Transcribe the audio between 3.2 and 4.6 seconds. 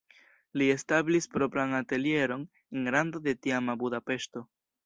de tiama Budapeŝto.